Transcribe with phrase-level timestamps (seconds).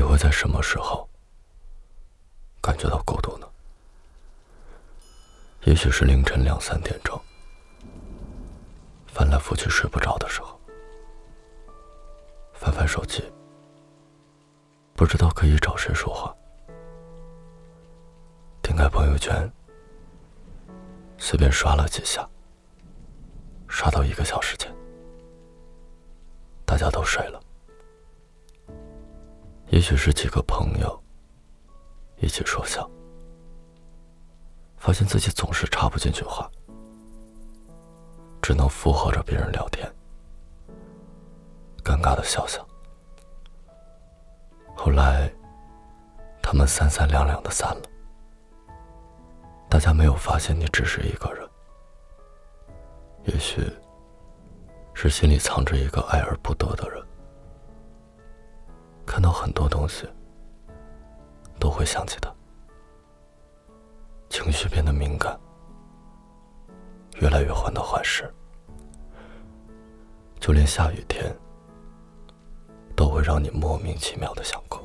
[0.00, 1.06] 你会在什么时候
[2.62, 3.46] 感觉到孤独呢？
[5.64, 7.20] 也许是凌晨两三点钟，
[9.06, 10.58] 翻来覆去睡不着的时候，
[12.54, 13.22] 翻翻手机，
[14.94, 16.34] 不知道可以找谁说话，
[18.62, 19.52] 点开朋友圈，
[21.18, 22.26] 随便刷了几下，
[23.68, 24.74] 刷到一个小时前，
[26.64, 27.38] 大家都睡了。
[29.80, 31.02] 也许是几个朋友
[32.18, 32.86] 一起说笑。
[34.76, 36.50] 发现自己总是插不进去话，
[38.42, 39.90] 只能附和着别人聊天，
[41.82, 42.62] 尴尬的笑笑。
[44.76, 45.32] 后来，
[46.42, 47.82] 他们三三两两的散了。
[49.70, 51.48] 大家没有发现你只是一个人，
[53.24, 53.66] 也许
[54.92, 57.02] 是心里藏着一个爱而不得的人，
[59.20, 60.08] 看到很多东西
[61.58, 62.34] 都会想起他。
[64.30, 65.38] 情绪变得敏感，
[67.20, 68.32] 越来越患得患失，
[70.40, 71.36] 就连下雨天
[72.96, 74.80] 都会让你莫名其妙的想哭，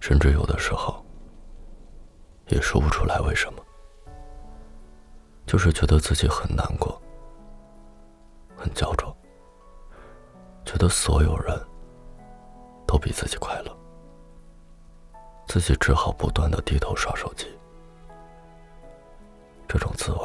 [0.00, 1.00] 甚至有的时候
[2.48, 3.62] 也说不出来为什么，
[5.46, 7.00] 就是觉得自己很难过，
[8.56, 9.16] 很焦灼，
[10.64, 11.56] 觉得所有人
[12.98, 13.76] 都比自己快乐，
[15.46, 17.46] 自己只好不断的低头刷手机。
[19.68, 20.18] 这种滋味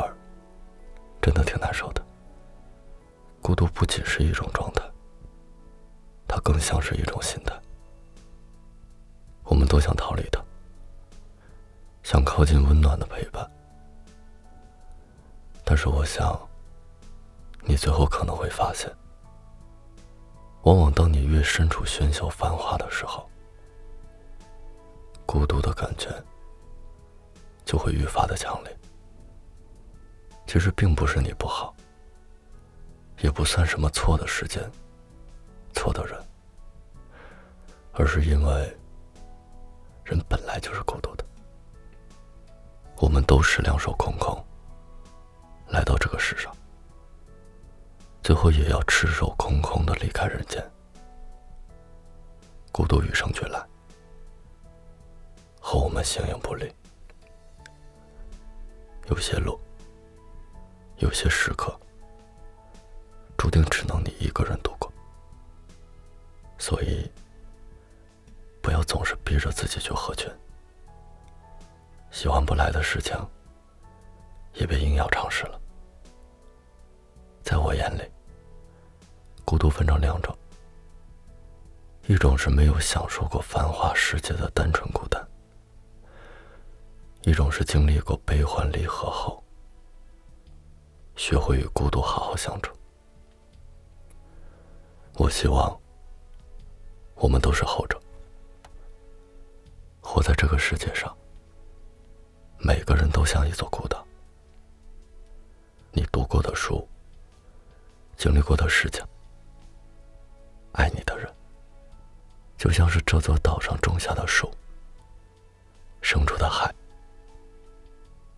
[1.22, 2.04] 真的挺难受的。
[3.44, 4.84] 孤独不仅是一种状态，
[6.28, 7.54] 它更像是一种心态。
[9.44, 10.44] 我们都想逃离它，
[12.02, 13.48] 想靠近温暖的陪伴，
[15.64, 16.36] 但是我想，
[17.66, 18.92] 你最后可能会发现，
[20.64, 21.03] 往往当
[21.44, 23.30] 身处喧嚣繁华的时候，
[25.26, 26.10] 孤独的感觉
[27.66, 28.80] 就会愈发的强烈。
[30.48, 31.76] 其实并不是你不好，
[33.22, 34.62] 也不算什么错的时间、
[35.74, 36.22] 错的人，
[37.94, 38.78] 而是因为
[40.03, 41.26] 人本来就是孤独的。
[42.98, 44.42] 我们都是两手空空
[45.68, 46.56] 来到这个世上，
[48.22, 50.64] 最后也要赤手空空的离开人间。
[52.73, 53.63] 孤独与生俱来，
[55.61, 56.69] 和我们形影不离。
[59.09, 59.57] 有些路。
[60.97, 61.78] 有些时刻，
[63.38, 64.89] 注定只能你一个人度过，
[66.57, 67.11] 所以
[68.61, 70.31] 不要总是逼着自己去合群。
[72.09, 73.17] 喜欢不来的事情，
[74.53, 75.59] 也别硬要尝试了。
[77.44, 78.03] 在我眼里，
[79.44, 80.34] 孤独分成两种：
[82.06, 85.22] 一种是没有享受过繁华世界的单纯孤单；
[87.24, 89.41] 一种是经历过悲欢离合后。
[91.16, 92.75] 学会与孤独好好相处。
[95.14, 95.80] 我希望
[97.16, 97.97] 我们都是后者。
[100.02, 101.16] 活在这个世界上，
[102.58, 104.06] 每个人都像一座孤岛。
[105.91, 106.85] 你读过的书，
[108.18, 109.06] 经历过的事情，
[112.63, 114.50] 就像是这座岛上种下的树，
[116.01, 116.74] 生出的海。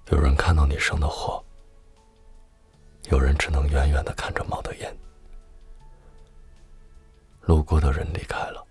[0.08, 1.46] 有人看到你生的火。
[3.12, 4.98] 有人只能远远的看着冒的烟，
[7.42, 8.66] 路过的人离开了，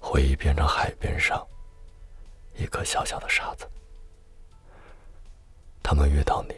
[0.00, 1.46] 回忆变成海边上
[2.54, 3.70] 一颗小小的沙子。
[5.82, 6.54] 他们遇到你，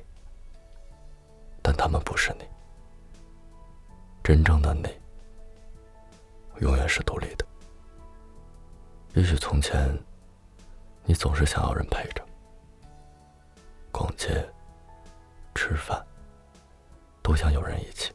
[1.60, 2.44] 但他们不是你。
[4.22, 4.88] 真正的你，
[6.61, 7.47] 永远是独立的。
[9.15, 9.97] 也许从前，
[11.05, 12.25] 你总是想要人陪着，
[13.91, 14.47] 逛街。
[15.59, 16.06] 吃饭，
[17.22, 18.12] 都想有人一起。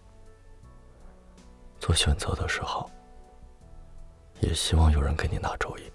[1.79, 2.87] 做选择的时候，
[4.41, 5.91] 也希望有人给你拿主意。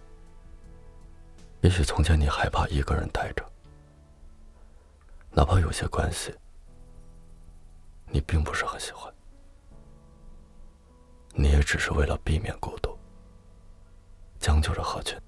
[1.61, 3.49] 也许从前你害怕一个人待着，
[5.31, 6.35] 哪怕有些关系
[8.11, 9.11] 你并不是很喜欢，
[11.67, 12.97] 只是为了避免孤独，
[14.39, 15.21] 将就着合群。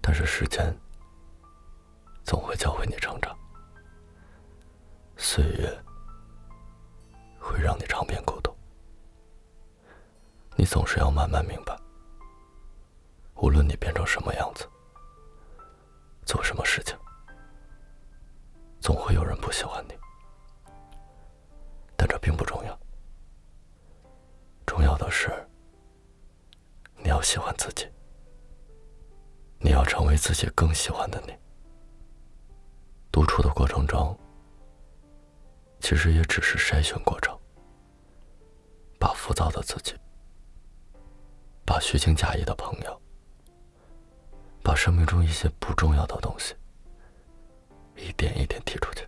[0.00, 0.74] 但是时间
[2.24, 3.36] 总会教会你成长。
[5.18, 5.84] 岁月
[7.38, 8.56] 会让你尝遍孤独，
[10.56, 11.78] 你总是要慢慢明白，
[13.34, 14.66] 无论你变成什么样子，
[16.24, 16.96] 做什么事情，
[18.80, 19.89] 总会有人不喜欢你，
[27.20, 27.30] 要。
[27.30, 27.86] 喜欢自己，
[29.58, 31.34] 你要成为自己更喜欢的你。
[33.12, 34.18] 独处的过程中，
[35.80, 37.38] 其实也只是筛选过程，
[38.98, 39.94] 把浮躁的自己，
[41.64, 43.00] 把虚情假意的朋友，
[44.62, 46.56] 把生命中一些不重要的东西，
[47.96, 49.06] 一点一点踢出去，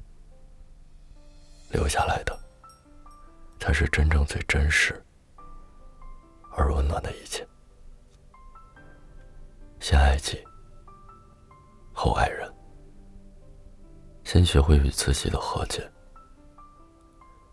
[1.70, 2.38] 留下来的，
[3.59, 5.03] 才是真正最真实
[6.53, 7.11] 而温暖的。
[9.93, 10.43] 先爱己，
[11.93, 12.50] 后爱人。
[14.25, 15.87] 先学会与自己的和解，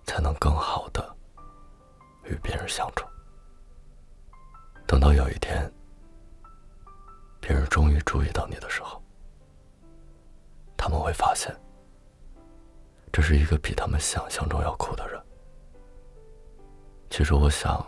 [0.05, 1.13] 才能更好的
[2.23, 3.05] 与别人相处。
[4.87, 5.69] 等到有一天，
[7.41, 9.03] 别人终于注意到你的时候，
[10.77, 11.53] 他们会发现，
[13.11, 15.21] 这是一个比他们想象中要酷的人。
[17.09, 17.85] 其实，我想，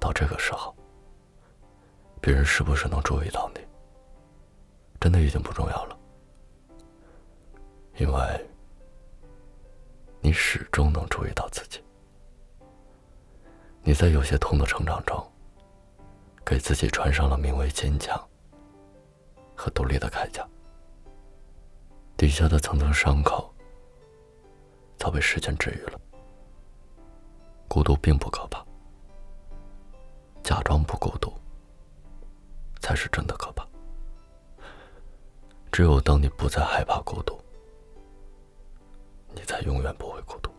[0.00, 0.74] 到这个时候。
[2.20, 3.60] 别人是不是能注意到你，
[5.00, 5.98] 真的已经不重要了，
[7.96, 8.50] 因为
[10.20, 11.82] 你始终能注意到自己。
[13.82, 15.26] 你在有些痛的成长中，
[16.44, 18.22] 给自己穿上了名为坚强
[19.56, 20.46] 和独立的铠甲，
[22.18, 23.50] 底下的层层伤口
[24.98, 25.98] 早被时间治愈了。
[27.66, 28.62] 孤独并不可怕，
[30.42, 31.32] 假装不孤独。
[32.80, 33.66] 才是真的可怕。
[35.70, 37.40] 只有当你不再害怕孤独，
[39.34, 40.50] 你才永远不会孤独。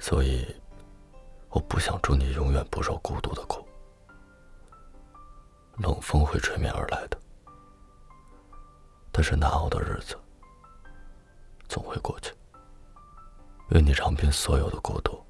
[0.00, 0.46] 所以，
[1.50, 3.64] 我不想祝你永远不受孤独的苦。
[5.78, 7.16] 冷风会吹面而来的，
[9.12, 10.16] 但是难熬的日子
[11.68, 12.34] 总会过去。
[13.70, 15.22] 愿你尝遍所有的孤独，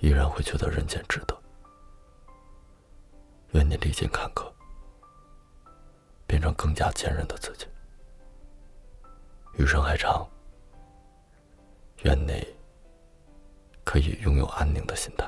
[0.00, 1.35] 依然会觉得人间值得。
[3.56, 4.52] 愿你历尽坎坷，
[6.26, 7.66] 变成更加坚韧的自己。
[9.54, 10.28] 余生还长，
[12.02, 12.46] 愿你
[13.82, 15.26] 可以拥有安宁的心态，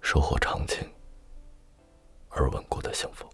[0.00, 0.90] 收获长情
[2.30, 3.28] 而稳固的幸福。